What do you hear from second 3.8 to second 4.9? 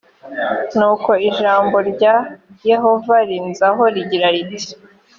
rigira riti